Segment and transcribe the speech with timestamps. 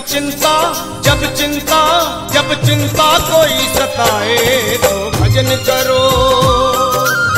[0.00, 0.52] चिंता
[1.04, 1.80] जब चिंता
[2.34, 4.36] जब चिंता कोई सताए
[4.82, 6.02] तो भजन करो।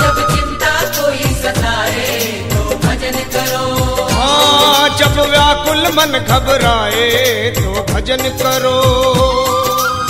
[0.00, 2.06] जब चिंता कोई सताए
[2.52, 3.64] तो भजन करो।
[4.12, 7.06] हाँ जब व्याकुल मन घबराए
[7.50, 8.78] तो भजन करो।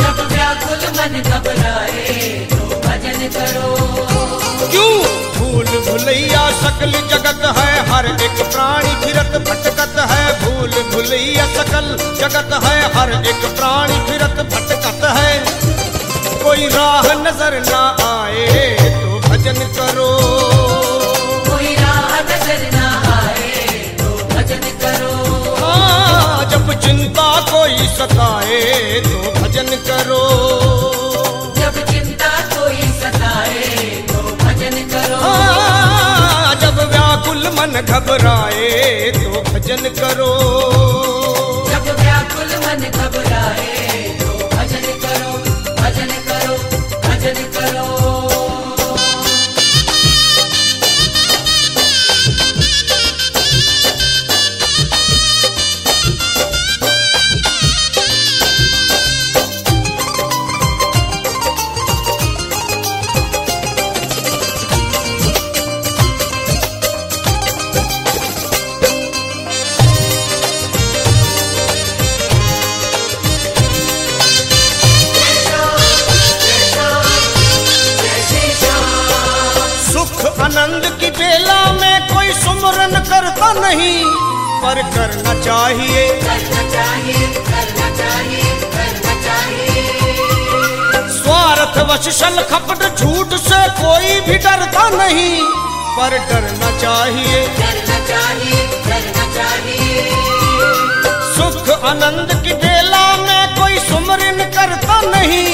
[0.01, 3.69] जब व्याकुल मन घबराए तो भजन करो।
[4.71, 4.95] क्यों?
[5.39, 9.74] भूल भुलैया सकल जगत है हर एक प्राणी फिरत भटकत है
[10.65, 11.87] भूल भुलैया सकल
[12.19, 15.33] जगत है हर एक प्राणी फिरत भटकत है।
[16.43, 18.47] कोई राह नज़र ना आए
[18.79, 20.09] तो भजन करो।
[21.51, 23.53] कोई राह नज़र ना आए
[24.01, 25.13] तो भजन करो।
[25.61, 28.63] हाँ जब चिंता कोई सताए
[29.11, 30.24] तो भजन करो।
[37.65, 40.33] मन घबराए तो भजन करो।
[41.69, 43.94] जब व्याकुल मन घबराए
[83.57, 83.99] नहीं
[84.63, 89.83] पर करना चाहिए। करना चाहिए करना चाहिए करना चाहिए।
[91.17, 95.35] स्वार्थ वश छल कपट झूठ से कोई भी डरता नहीं
[95.97, 100.03] पर डरना चाहिए। करना चाहिए करना चाहिए।
[101.35, 105.49] सुख आनंद की बेला में कोई सुमरन करता नहीं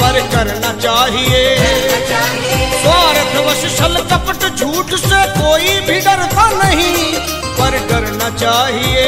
[0.00, 1.42] पर करना चाहिए।
[2.10, 2.53] स्वार्थ
[3.46, 7.12] वश छल कपट झूठ से कोई भी डरता नहीं
[7.58, 9.04] पर डरना चाहिए।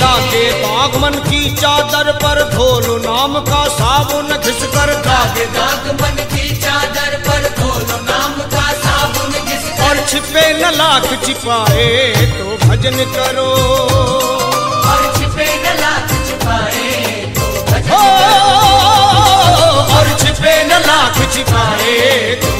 [0.00, 7.18] लागे बागमन की चादर पर धोलो नाम का साबुन घिसकर दागे दाग मन की चादर
[7.28, 11.90] पर धोलो नाम का साबुन जिस और छिपे न लाख छिपाए
[12.38, 13.50] तो भजन करो।
[14.90, 16.90] और छिपे न लाख छिपाए
[17.36, 18.50] तो भजन करो।
[19.98, 21.96] और छिपे न लाख छिपाए
[22.42, 22.50] तो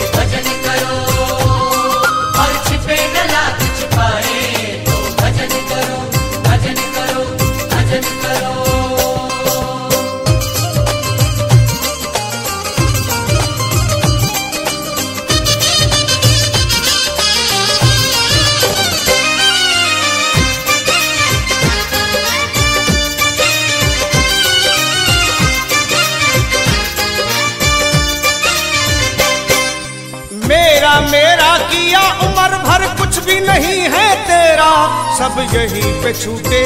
[31.10, 34.72] मेरा किया उम्र भर कुछ भी नहीं है तेरा।
[35.18, 36.62] सब यहीं पे छूटे।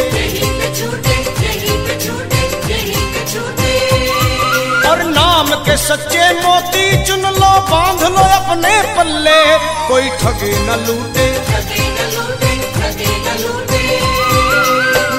[4.88, 11.26] और नाम के सच्चे मोती चुन लो, बाँध लो अपने पल्ले। कोई ठगे न लूटे।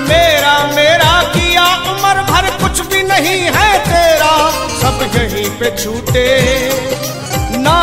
[0.10, 6.57] मेरा मेरा किया उम्र भर कुछ भी नहीं है तेरा। सब यहीं पे छूटे।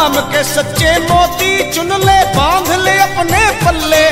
[0.05, 4.05] नाम के सच्चे मोती चुन ले, बाँध ले अपने पल्ले।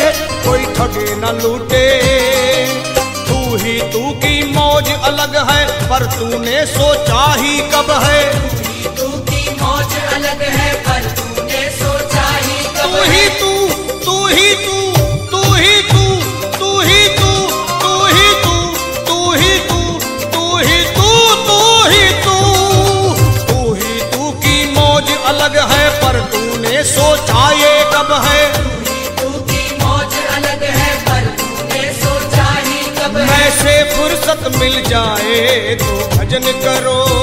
[0.44, 1.84] कोई ठगे न लूटे।
[3.28, 8.22] तू ही तू की मौज अलग है, पर तूने सोचा ही कब है।
[34.62, 37.21] मिल जाए तो भजन करो।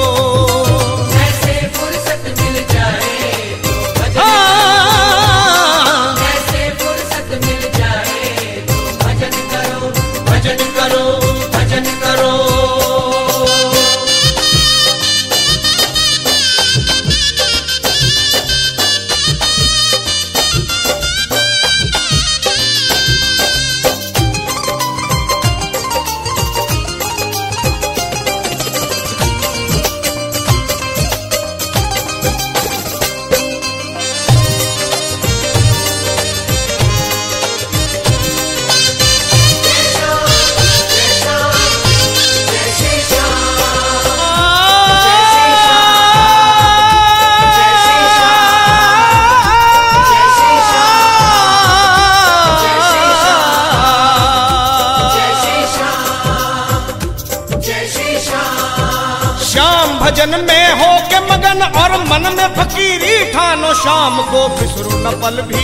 [60.20, 65.40] भजन में हो के मगन और मन में फकीरी ठानो शाम को बिसरो न पल
[65.48, 65.62] भी।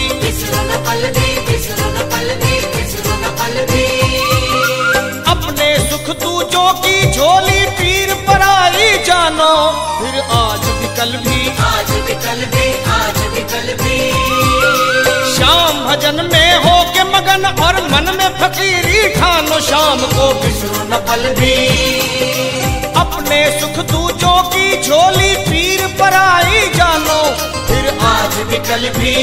[5.33, 9.53] अपने सुख तू जो की झोली पीर पर आई जानो
[9.99, 12.67] फिर आज भी कल भी। आज भी कल भी
[12.97, 14.01] आज भी कल भी।
[15.35, 21.05] शाम भजन में हो के मगन और मन में फकीरी ठानो शाम को बिसरो न
[21.09, 21.55] पल भी।
[23.27, 27.19] अपने सुख तू जो की झोली पीर पर आई जानो।
[27.69, 29.15] फिर आज भी कल भी।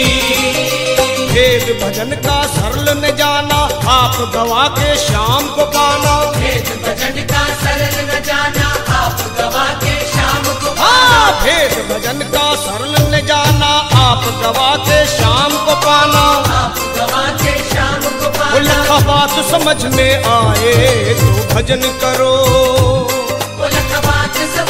[1.32, 3.60] भेद भजन का सरल न जाना
[3.94, 8.68] आप गवा के शाम को पाना भेद भजन का सरल न जाना
[8.98, 13.72] आप गवा के शाम को हाँ भेद भजन का सरल न जाना
[14.04, 16.26] आप गवा के शाम को पाना।
[16.60, 22.34] आप गवा के शाम को पाना। लखा बात समझ में आए तो भजन करो।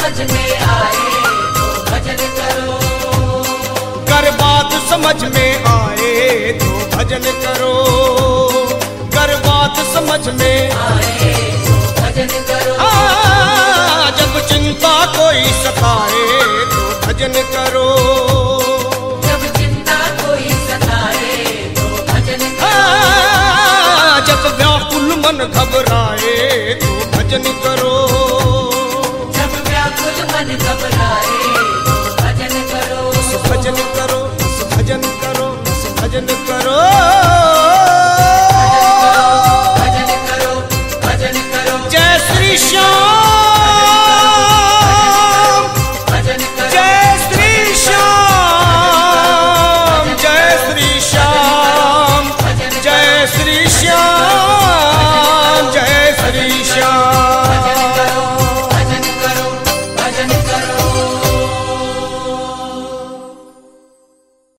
[0.04, 1.04] समझ में आए
[1.56, 2.72] तो भजन करो।
[4.08, 7.72] कर बात समझ में आए तो भजन करो।
[9.14, 11.32] कर बात समझ में आए
[11.66, 16.26] तो भजन करो। आ, जब चिंता कोई सताए
[16.74, 17.88] तो भजन करो।
[19.28, 21.32] जब चिंता कोई सताए
[21.78, 26.36] तो भजन आ, करो। जब व्याकुल मन घबराए
[26.84, 28.13] तो भजन करो।
[30.44, 30.56] भजन
[32.70, 33.00] करो।
[33.48, 34.20] भजन करो
[34.74, 35.48] भजन करो
[36.00, 37.43] भजन करो।